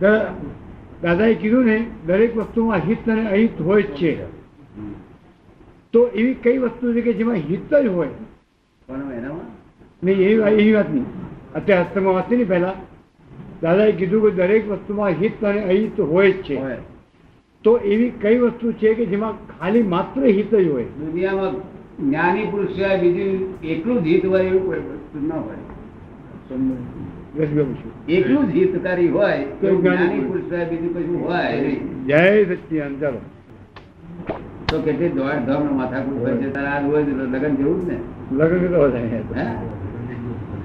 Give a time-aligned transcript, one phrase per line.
[0.00, 4.24] દાદાએ કીધું ને દરેક વસ્તુમાં હિત અને અહિત હોય જ છે.
[5.92, 8.08] તો એવી કઈ વસ્તુ છે કે જેમાં હિત જ હોય?
[8.08, 9.46] એનામાં?
[10.04, 11.04] નહીં એવી એવી વાત નહીં.
[11.54, 12.74] અત્યારે હસ્તમાં વાત નહીં પહેલા.
[13.62, 16.60] દાદાએ કીધું કે દરેક વસ્તુમાં હિત અને અહિત હોય જ છે.
[17.64, 20.84] તો એવી કઈ વસ્તુ છે કે જેમાં ખાલી માત્ર હિત જ હોય?
[20.84, 21.54] દુનિયામાં
[22.06, 25.56] જ્ઞાની પુરુષ સિવાય બીજું એટલું જ હિત હોય એવું કોઈ વસ્તુ ન હોય.
[27.36, 31.50] એકલું જ હિતકારી હોય તો જ્ઞાની પુરુષ બીજું કશું હોય
[32.06, 32.20] જય
[32.50, 33.20] સચ્ચિદાન ચાલો
[34.66, 37.96] તો કેટલી દોડ ધામ માથાકૂટ હોય છે તારા આ રોજ લગ્ન જેવું જ ને
[38.38, 39.08] લગ્ન કરતા વધારે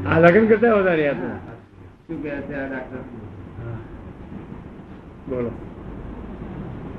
[0.06, 1.22] આ લગ્ન કરતા વધારે યાદ.
[2.06, 3.02] શું કહે છે આ ડાક્ટર
[5.28, 5.52] બોલો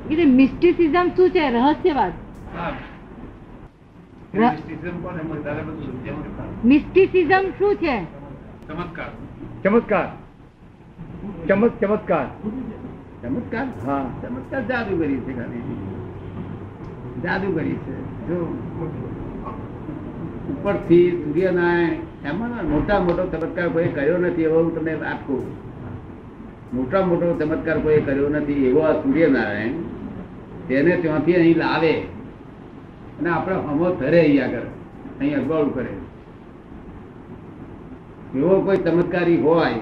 [0.06, 2.14] એટલે મિસ્ટિસિઝમ શું છે રહસ્યવાદ
[6.64, 7.96] મિસ્ટિસિઝમ શું છે
[8.66, 9.10] ચમત્કાર
[9.64, 9.92] ચમક
[11.80, 12.26] ચમત્કાર.
[13.22, 13.66] ચમત્કાર?
[13.86, 14.10] હા.
[14.22, 15.76] ચમત્કાર જાદુગરી છે ખાલી
[17.24, 18.26] જાદુગરી છે.
[18.28, 18.34] જો
[20.50, 21.88] ઉપરથી સૂર્યનારાયણ
[22.28, 25.46] એમાં મોટા મોટો ચમત્કાર કોઈ કર્યો નથી એવો હું તમને આપું
[26.74, 29.68] મોટા મોટો ચમત્કાર કોઈ કર્યો નથી એવો આ સૂર્યનારાયણ
[30.68, 31.92] તેને ત્યાંથી અહીં લાવે.
[31.92, 34.62] અને આપણે હમો ધરે અહીં આગળ.
[35.20, 36.13] અહીં અગવાડું કરે.
[38.36, 39.78] એવો કોઈ ચમત્કારી હોય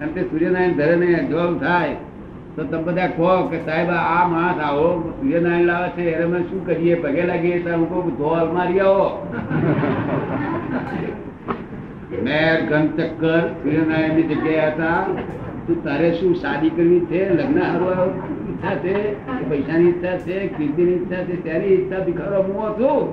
[0.00, 1.96] અને તે સૂર્યનારાયણ ધરે ને અગવાડું થાય
[2.56, 6.66] તો તમે બધા કહો કે સાહેબ આ માણસ આવો સૂર્યનારાયણ લાવે છે એને અમે શું
[6.66, 6.96] કરીએ?
[6.96, 9.10] પગે લાગીએ તો હું કહું ધો અલમારી આવો.
[12.24, 15.06] મેર ઘન ચક્કર સૂર્યનારાયણની જગ્યાએ હતા.
[15.66, 17.34] તું તારે શું શાદી કરવી છે?
[17.34, 18.06] લગ્ન હારવા
[18.48, 19.16] ઈચ્છા છે?
[19.26, 20.50] પૈસા પૈસાની ઈચ્છા છે?
[20.56, 21.42] કીર્તિની ઈચ્છા છે?
[21.42, 23.12] તેની ઈચ્છા ભિખારો હું છું.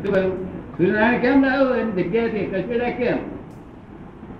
[0.00, 0.32] શું કહ્યું?
[0.76, 1.74] સૂર્યનારાયણ કેમ લાવ્યો?
[1.74, 3.33] એની જગ્યાએ કચેડા કેમ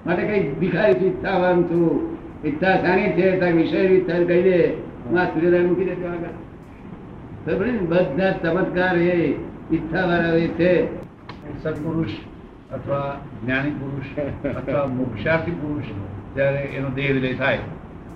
[0.07, 2.17] માટે કઈ ભિખારી ઈચ્છા ઈચ્છાવાન છું.
[2.45, 4.59] ઈચ્છા શાની છે તારી વિષય ઈચ્છા કહી દે.
[5.13, 7.79] માં સૂર્યદાન મૂકી દે આગળ ને?
[7.79, 9.33] બધા ચમત્કાર એ
[9.73, 10.73] ઈચ્છા વાળા છે.
[11.63, 12.09] સત્પુરુષ
[12.73, 14.19] અથવા જ્ઞાની પુરુષ
[14.57, 15.85] અથવા મોક્ષાર્થી પુરુષ
[16.35, 17.59] જ્યારે એનો દેહ વિલય થાય,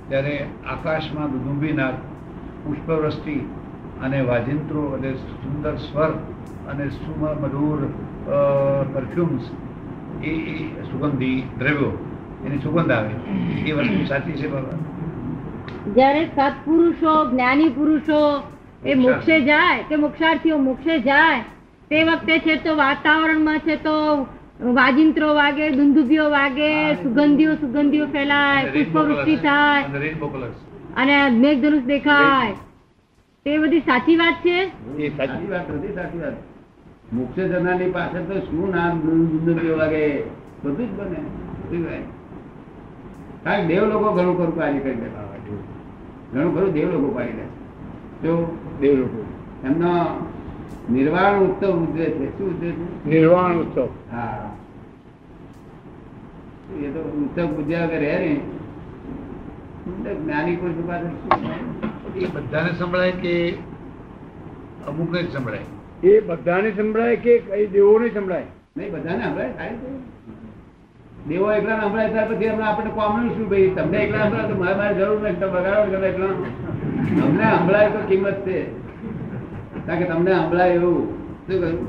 [0.08, 1.92] ત્યારે આકાશમાં દુંબીનાર
[2.64, 3.36] પુષ્પવૃષ્ટિ
[4.02, 6.10] અને વાજિંત્રો એટલે સુંદર સ્વર
[6.68, 7.78] અને સુમ- મધુર
[8.94, 9.42] પરફ્યુમ્સ
[10.24, 12.04] એ સુગંધી દ્રવ્યો
[12.46, 13.10] એની સુગંધ આવે.
[13.66, 14.78] એ વસ્તુ સાચી છે બાબા?
[15.94, 18.42] જ્યારે સત્પુરુષો જ્ઞાની પુરુષો
[18.86, 21.40] એ મોક્ષે જાય કે મોક્ષાર્થીઓ મોક્ષે જાય
[21.90, 24.26] તે વખતે છે તો વાતાવરણમાં છે તો
[24.62, 29.84] વાજિંત્રો વાગે દુંદુભીઓ વાગે સુગંધીઓ સુગંધીઓ ફેલાય પુષ્પવૃષ્ટિ થાય.
[30.96, 32.52] અને મેઘ ધનુષ મેઘધનુષ દેખાય.
[33.44, 34.70] તે બધી સાચી વાત છે?
[34.98, 36.57] એ સાચી વાત સાચી વાત.
[37.12, 40.22] મોક્ષ જનારની પાછળ તો શું નામ દુંદુભીઓ લાગે
[40.64, 42.02] બધું જ બને?
[43.44, 45.06] કારણ કે દેવ લોકો ઘણું ખરું કાર્ય કરી દે
[46.32, 47.46] ઘણું ખરું દેવ લોકો પાડી દે
[48.22, 49.24] જો દેવ લોકો.
[49.64, 49.92] એમનો
[50.90, 52.38] નિર્વાણ ઉત્સવ ઉજવે છે.
[52.38, 53.08] શું ઉજવે છે?
[53.08, 53.88] નિર્વાણ ઉત્સવ.
[54.12, 54.56] હા.
[56.80, 58.40] એ તો ઉત્સવ પૂજ્યા વગર રહે ને.
[60.14, 61.08] જ્ઞાની પુરુષ પાસે
[62.18, 63.54] એ બધાને સંભળાય કે
[64.86, 65.77] અમુક જ સંભળાય?
[66.02, 68.42] એ બધાને સંભળાય કે કઈ દેવોને સંભળાય?
[68.76, 69.70] નહીં બધાને સંભળાય થાય
[71.28, 73.68] દેવો એકલા સંભળાય ત્યાર પછી એમને આપણે કોમન શું ભાઈ?
[73.68, 76.26] તમને એકલા સંભળાય તો મારે મારે જરૂર નથી તમે બગાડો ગમે એકલા.
[77.20, 78.72] તમને સંભળાય તો કિંમત છે.
[79.86, 81.18] કારણ કે તમને સંભળાય એવું.
[81.38, 81.86] શું કહ્યું?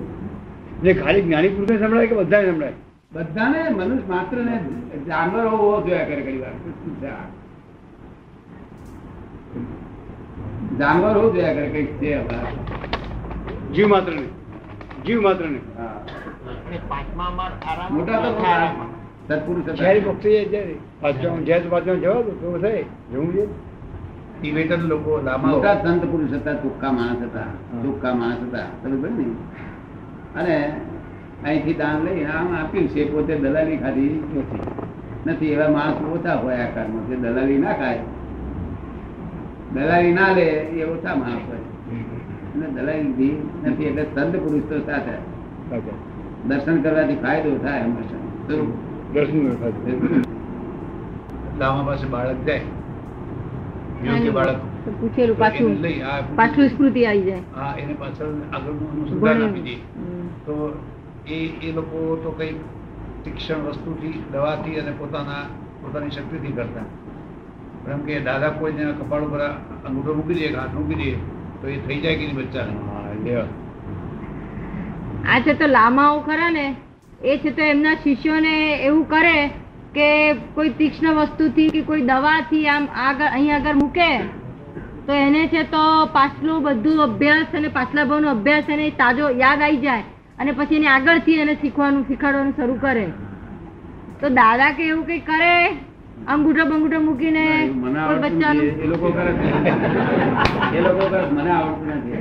[0.81, 2.73] જે ખાલી જ્ઞાની પુરુષને સંભળાય કે બધાને સંભળાય?
[3.13, 4.63] બધાને મનુષ્ય માત્ર ને
[5.07, 6.51] જાનવર હોવો જોયા કરે ઘણી વાર.
[10.79, 12.88] જાનવર હોવું જોયા કરે કંઈક છે અમારા.
[13.75, 14.23] જીવ માત્ર ને
[15.05, 15.59] જીવ માત્ર ને
[17.91, 18.33] મોટા તો
[30.35, 30.55] અને
[31.43, 34.23] અહીંથી દાન લઈ આમ આપ્યું છે પોતે દલાલી ખાધી.
[34.35, 34.61] નથી.
[35.25, 38.03] નથી એવા માણસ ઓછા હોય આ કાળમાં જે દલાલી ના ખાય.
[39.73, 41.68] દલાલી ના લે એ ઓછા માણસ હોય.
[42.59, 43.35] અને દલાઈ લીધી
[43.71, 45.15] નથી એટલે સંત પુરુષ તો સાથે.
[46.49, 47.93] દર્શન કરવાથી ફાયદો થાય એમ
[48.49, 48.55] તો
[49.13, 49.39] દર્શન
[51.59, 52.63] લામા પાસે બાળક જાય.
[54.07, 54.59] યોગ્ય બાળક.
[54.99, 56.69] પૂછેલું પાછું એને લઈ આ પાછું.
[56.75, 57.43] સ્મૃતિ આવી જાય.
[57.55, 59.75] હા એને પાછળ આગળનું અનુસંધાન આપી દે.
[60.45, 60.53] તો
[61.27, 62.53] એ એ લોકો તો કઈ
[63.25, 65.43] તીક્ષ્ણ વસ્તુથી દવાથી અને પોતાના
[65.81, 66.87] પોતાની શક્તિથી કરતા.
[68.07, 69.41] કે દાદા કોઈ કપાળ ઉપર
[69.87, 71.11] અંગૂઠો મૂકી દે હાથ મૂકી દે.
[71.61, 72.73] તો એ થઈ જાય કે નહીં બચ્ચાને?
[75.29, 76.75] આ છે તો લામાઓ ખરા ને?
[77.23, 78.53] એ છે તો એમના શિષ્યોને
[78.83, 79.49] એવું કરે
[79.93, 84.11] કે કોઈ તીક્ષ્ણ વસ્તુથી કે કોઈ દવાથી આમ આગળ અહીં આગળ મૂકે.
[85.07, 89.77] તો એને છે તો પાછલું બધું અભ્યાસ અને પાછલા ભાવનો અભ્યાસ એને તાજો યાદ આવી
[89.77, 90.03] જાય
[90.39, 93.05] અને પછી એને આગળથી એને શીખવાનું શીખવાડવાનું શરૂ કરે.
[94.21, 95.53] તો દાદા કે એવું કઈ કરે?
[96.27, 97.43] અંગૂઠો બંગૂઠો મૂકીને
[98.21, 99.07] બચ્ચાનું એ લોકો
[100.73, 102.19] એ લોકો મને આવડતું નથી.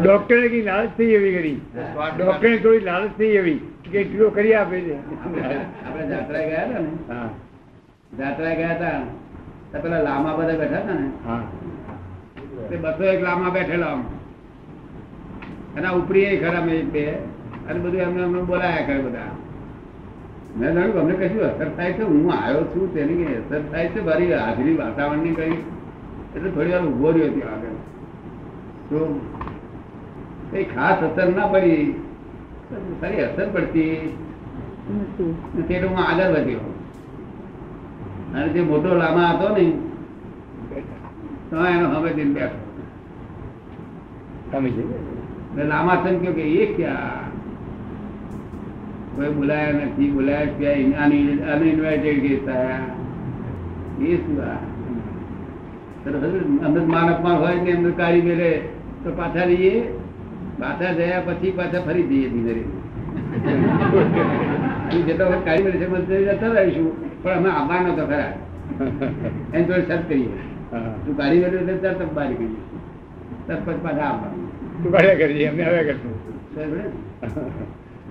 [0.00, 1.58] ડોક્ટરે કઈ લાલચ થઈ એવી કરી
[2.16, 4.96] ડોક્ટરે થોડી લાલચ થઈ એવી કે કિલો કરી આપે છે.
[5.84, 6.90] આપણે જાત્રા ગયા હતા ને?
[8.18, 9.00] જાત્રા ગયા હતા.
[9.72, 12.76] તો પેલા લાંબા બધા બેઠા હતા ને?
[12.82, 13.96] બસો એક લાંબા બેઠેલા
[15.78, 17.04] એના ઉપરી એ ખરા મેં બે
[17.68, 19.30] અને બધું એમને એમને બોલાયા કરે બધા.
[20.56, 22.02] મેં જાણ્યું કે અમને કશું અસર થાય છે?
[22.02, 24.04] હું આવ્યો છું તેની કઈ અસર થાય છે?
[24.04, 25.50] મારી હાજરી વાતાવરણની કઈ?
[26.36, 27.76] એટલે થોડી વાર ઊભો રહ્યો ત્યાં આગળ.
[28.90, 29.30] તો
[30.50, 31.92] કઈ ખાસ અસર ના પડી.
[33.00, 34.16] સારી અસર પડતી.
[35.58, 36.74] નથી હું આગળ વધ્યો.
[38.34, 39.70] અને જે મોટો લાંબા હતો ને
[41.50, 42.60] તો એનો હવે દિન બેઠો.
[44.52, 44.70] તમે
[45.48, 47.26] છે મેં લાંબા સમજ્યો કે એ ક્યાં
[49.14, 50.92] કોઈ બોલાયા નથી બોલાયા ક્યાં
[51.52, 52.86] અનઇન્વાઇટેડ ગેસ્ટ આયા
[54.02, 54.58] એ શું આ
[56.02, 56.34] તરત જ
[56.66, 58.50] અંદર માન અપમાન હોય ને અંદર કાઢી મેલે
[59.02, 59.72] તો પાછા જઈએ
[60.60, 62.64] પાછા જયા પછી પાછા ફરી જઈએ ધીમે ધીરે
[65.06, 66.88] જેટલો વખત કાઢી મેળે છે મને જતા રહીશું
[67.22, 68.30] પણ અમે આવવાનો તો ખરા
[69.52, 70.30] એની જોડે શરત કરીએ
[70.72, 70.90] હા.
[71.04, 72.52] તું કાઢી મેળવ્યું એટલે તરત જ બહાર કરીએ
[73.46, 74.47] તરત પછી પાછા આવવાનું
[74.82, 76.14] તું લાવા કરજે એમને આવ્યા કરશું.
[76.56, 76.84] ને?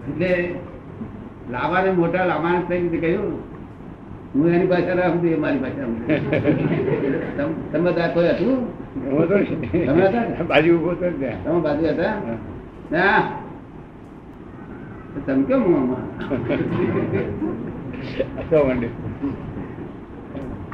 [0.09, 3.33] એટલે મોટા લાવા થઈ કહ્યું?
[4.35, 5.79] હું એની પાસે રાખું એ મારી પાસે
[7.71, 8.59] તમે બધા કોઈ હતું?
[9.85, 10.43] તમે હતા?
[10.43, 11.05] બાજુ ઊભો હતો
[11.43, 12.13] તમે બાજુ હતા?
[12.91, 13.21] ના.
[15.25, 15.89] તમે કેમ હું.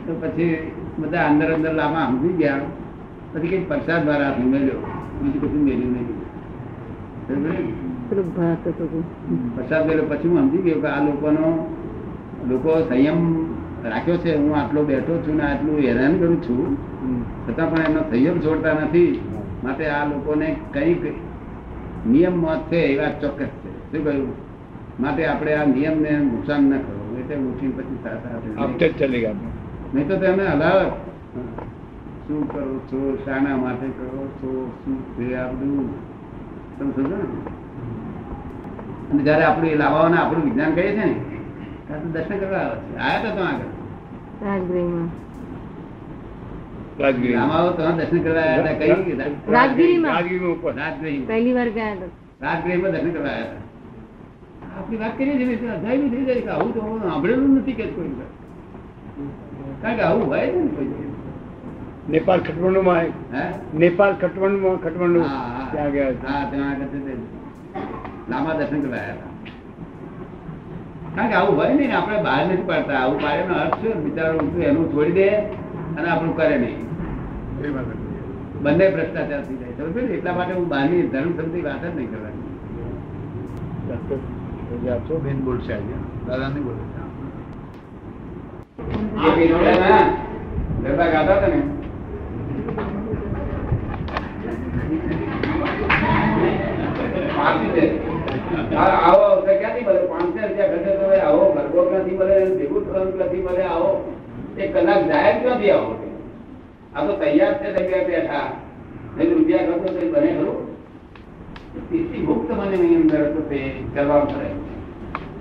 [0.05, 2.59] તો પછી બધા અંદર અંદર લાંબા સમજી ગયા.
[3.33, 4.81] પછી કઈ પ્રસાદ દ્વારા મેળ્યો.
[5.21, 6.07] બીજું કશું મેળ્યું નહીં.
[7.27, 7.73] બરાબર ને?
[8.09, 9.55] પેલું ભાત હતું તે.
[9.55, 11.75] પ્રસાદ મેળ્યો પછી હું સમજી ગયો કે આ લોકોનો
[12.47, 13.45] લોકો સંયમ
[13.83, 14.35] રાખ્યો છે.
[14.35, 16.77] હું આટલો બેઠો છું ને આટલું હેરાન કરું છું.
[17.47, 19.19] છતાં પણ એનો સંયમ છોડતા નથી.
[19.63, 21.05] માટે આ લોકોને કંઈક
[22.07, 23.91] નિયમ મત છે એવા ચોક્કસ છે.
[23.91, 24.53] શું કહ્યું?
[24.99, 29.27] માટે આપણે આ નિયમને નુકસાન ન કરવું એટલે ઉઠીને પછી
[29.93, 30.91] નહીં તો તમે હલાવત
[32.27, 32.99] શું કરો છો?
[33.25, 34.71] શાના માટે કરો છો?
[34.85, 35.87] શું છે આ બધું
[36.79, 37.27] તમે સમજો ને?
[39.11, 41.15] અને જયારે આપણું એ લાવવાના આપણું વિજ્ઞાન કહીએ છે ને
[41.87, 42.97] ત્યારે દર્શન કરવા આવે છે.
[42.97, 43.71] આયા તો આગળ.
[47.35, 48.73] આમાં આવો દર્શન કરવા આવ્યા હતા.
[48.73, 48.89] કઈ
[49.49, 50.11] રાજગીરીમાં.
[50.11, 52.89] રાજગીરી પહેલી વાર ગયા હતા.
[52.91, 53.61] દર્શન કરવા આવ્યા હતા.
[54.77, 56.79] આપણી વાત કરીએ છીએ ને થઈ જાય કે આવું તો
[57.09, 58.11] સાંભળેલું નથી કે કોઈ
[59.81, 61.12] કારણ કે આવું હોય છે ને કોઈ
[62.09, 62.39] જગ્યાએ.
[62.39, 63.03] ખટમંડુ માં
[63.79, 65.21] નેપાલ હે માં ખટમંડુ.
[65.71, 66.49] ત્યાં ગયા હતા.
[66.51, 67.13] ત્યાં છે
[68.29, 69.31] લાંબા દર્શન કરવા હતા.
[71.15, 72.93] કારણ કે આવું હોય નહીં ને આપણે બહાર નથી પાડતા.
[72.93, 73.93] આવું પાડેનો અર્થ શું?
[74.03, 75.27] બિચારો એનું છોડી દે
[75.97, 76.79] અને આપણું કરે નહીં.
[78.63, 80.13] બંને ભ્રષ્ટાચાર થઈ જાય સમજો ને?
[80.13, 82.49] એટલા માટે હું બહારની ધર્મ સમજી વાત જ નહીં કરવાની.
[84.91, 85.15] આપશો?
[85.19, 85.95] બેન બોલશે આજે.
[86.27, 86.83] દાદા નહીં બોલે.
[91.49, 91.82] એ
[97.73, 98.13] છે.
[98.75, 99.45] આવો આવો
[101.19, 101.19] આવો.
[101.19, 101.57] આવો?
[101.69, 102.45] એ એની પડે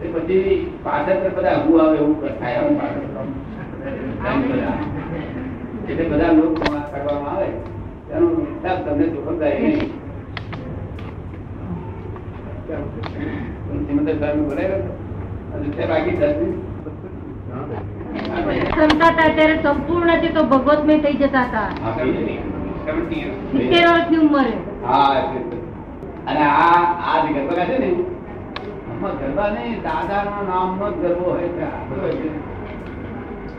[0.01, 2.57] તે પછી પાછળ બધા આઘું આવે એવું થાય.
[4.49, 4.73] બધા.
[5.91, 6.55] એટલે બધા લોકો
[6.91, 7.47] કરવામાં આવે.
[8.09, 10.02] તેનો હિસાબ તમને જોખમદારી નહીં.
[12.83, 14.81] શ્રીમંદર સાહેબને બોલાવ્યો
[15.91, 16.35] બાકી દસ
[19.65, 21.69] સંપૂર્ણ છે તો ભગવતમય થઈ જતા હતા.
[23.53, 24.55] સિત્તેર વર્ષની ઉંમરે
[26.27, 27.89] અને આ આ જે ગરબા છે ને
[29.21, 31.49] ગરબા નહીં દાદાના નામનો જ ગરબો હોય.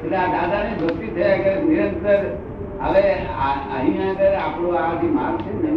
[0.03, 2.21] એટલે આ દાદાની ભક્તિ થયા નિરંતર
[2.83, 3.03] હવે
[3.73, 5.71] અહીંયા આગળ આપણું આ જે માર્ગ છે ને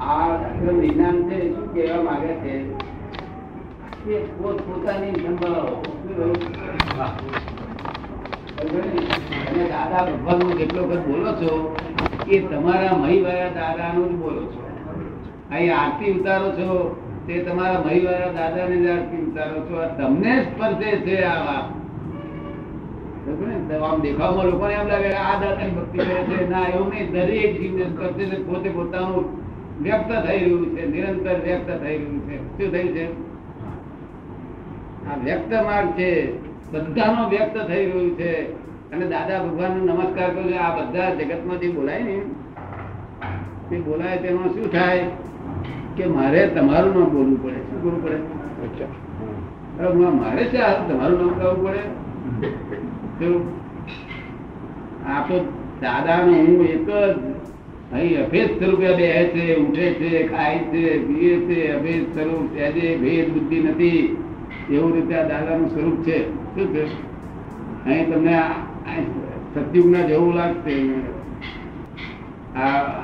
[0.00, 0.28] આ
[0.72, 2.58] વિજ્ઞાન છે શું કહેવા માંગે છે?
[4.04, 5.82] કે પોત પોતાની સંભાળો.
[9.68, 11.76] દાદા ભગવાન જેટલો વખત બોલો છો,
[12.28, 14.68] એ તમારા મહીવાળા દાદાનું જ બોલો છો.
[15.50, 16.96] અહીં આરતી ઉતારો છો,
[17.26, 20.02] તે તમારા મહીવાળા દાદાને જ આરતી ઉતારો છો.
[20.02, 21.84] તમને સ્પર્શે છે આ વાત?
[23.82, 26.50] આમ દેખાવમાં લોકોને એમ લાગે આ દાદાની ભક્તિ કરે છે.
[26.50, 27.12] ના, એવું નહીં.
[27.12, 28.46] દરેક જીવને સ્પર્શે છે.
[28.46, 29.43] પોતે પોતાનું
[29.82, 32.36] વ્યક્ત થઈ રહ્યું છે નિરંતર વ્યક્ત થઈ રહ્યું છે.
[32.36, 33.12] શું થયું છે?
[35.08, 36.38] આ વ્યક્ત માર્ગ છે
[36.72, 38.52] બધાનો વ્યક્ત થઈ રહ્યું છે.
[38.92, 42.22] અને દાદા ભગવાન નમસ્કાર કરું આ બધા જગતમાં જે બોલાય ને.
[43.70, 45.04] તે બોલાય તેમાં શું થાય?
[45.96, 47.54] કે મારે તમારું નામ બોલવું પડે.
[47.54, 48.16] શું કરવું પડે?
[50.20, 51.78] મારે છે તમારું નામ કહેવું પડે?
[55.08, 55.52] આ તો
[55.82, 56.90] દાદાનો હું એક જ
[57.94, 63.26] અહીં અભેદ સ્વરૂપે બે છે ઉઠે છે ખાય છે પીએ છે અભેદ સ્વરૂપ આજે ભેદ
[63.32, 64.02] બુદ્ધિ નથી
[64.70, 66.16] એવું રીતે આ દાદાનું સ્વરૂપ છે
[66.54, 66.82] શું છે
[67.84, 70.74] અહીં તમને આ જેવું લાગશે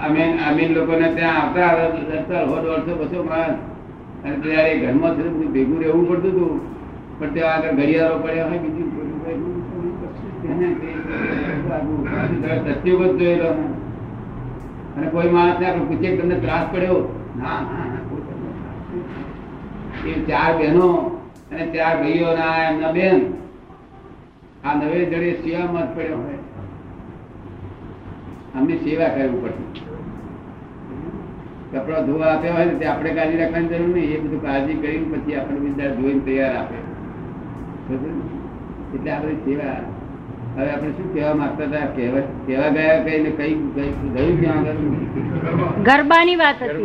[0.00, 1.72] અમીન અમે લોકોને ત્યાં આવતા
[2.16, 3.58] હતા સો દોઢસો બસો માણસ
[4.24, 6.52] અને ત્યારે ઘરમાં થયું ભેગું રહેવું પડતું હતું
[7.18, 8.88] પણ ત્યાં આગળ ઘડિયાળો પડ્યા હોય બીજું
[12.74, 13.50] સતયુગ જ જોયેલો.
[14.96, 16.98] અને કોઈ માણસને આપણે પૂછીએ તમને ત્રાસ પડ્યો
[17.36, 17.60] ના.
[20.06, 20.86] એ ચાર બહેનો
[21.50, 23.18] અને ચાર ભાઈઓ ના એમના બેન,
[24.64, 26.38] આ નવે જડે સેવામાં જ પડ્યો હોય
[28.54, 29.82] અમને સેવા કરવી પડશે
[31.72, 35.06] કપડા ધોવા આપ્યા હોય ને તે આપણે કાળજી રાખવાની જરૂર નહીં એ બધું કાળજી કરીને
[35.12, 36.78] પછી આપણે બીજા ધોઈને તૈયાર આપે?
[38.94, 39.78] એટલે આપણે સેવા
[40.56, 41.86] હવે આપણે શું કહેવા માંગતા હતા?
[41.86, 44.72] કહેવા કહેવા ગયા કઈ ને કઈ ગયું ક્યાં આગળ
[45.82, 46.82] ગરબાની વાત હતી.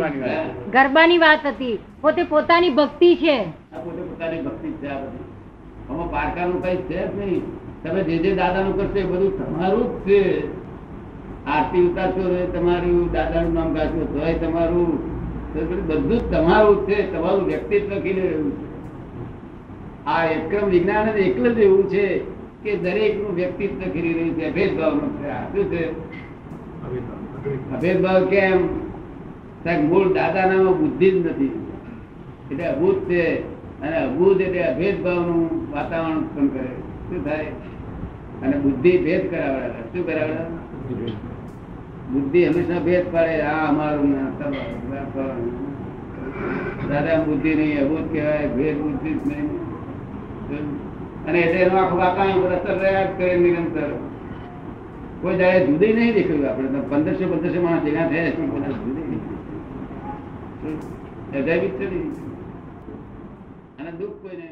[0.72, 1.45] ગરબાની વાત.
[1.45, 1.79] હતી.
[2.01, 3.45] પોતે પોતાની ભક્તિ છે.
[3.45, 5.24] પોતે પોતાની ભક્તિ છે આ બધી.
[5.89, 7.41] આમાં પારકાનું કઈ છે જ નહીં.
[7.84, 10.48] તમે જે જે દાદાનું કરશો એ બધું તમારું જ છે.
[11.45, 15.15] આરતી ઉતારશો તમારું દાદાનું નામ ગાશો તો તમારું.
[15.88, 17.12] બધું જ તમારું જ છે.
[17.13, 18.75] તમારું વ્યક્તિત્વ ખીલી રહ્યું છે.
[20.05, 21.19] આ એકમ વિજ્ઞાન જ
[21.55, 22.35] જ એવું છે.
[22.65, 25.27] કે દરેકનું વ્યક્તિત્વ ખીલી રહ્યું છે, ભેદભાવનું છે.
[25.27, 25.86] શું છે?
[27.75, 28.67] અભેદભાવ કેમ?
[29.63, 31.67] સાહેબ, મૂળ દાદાનામાં બુદ્ધિ જ નથી.
[32.51, 33.41] એટલે અભૂત છે
[33.81, 36.67] અને અભૂત એટલે અભેદભાવનું વાતાવરણ ઉત્પન્ન કરે.
[37.10, 37.45] શું થાય?
[38.43, 40.45] અને બુદ્ધિ ભેદ કરાવડા શું કરાવડા
[42.13, 43.41] બુદ્ધિ હંમેશા ભેદ પાડે.
[43.41, 44.25] આ અમારું ના
[46.89, 50.95] દાદા બુદ્ધિ નહીં, અભૂત કહેવાય, ભેદ બુદ્ધિ જ નહીં.
[51.27, 53.91] અને એટલે એનું આખું વાતાવરણ રસ્તર રહ્યા કરે નિરંતર.
[55.22, 56.67] કોઈ જાય જુદી નહીં દેખ્યું આપણે.
[56.89, 59.22] પંદરસો પંદરસો માણસ ભેગા થયા છે કોઈ જુદી નહીં
[63.79, 64.45] અને દુઃખ કોઈને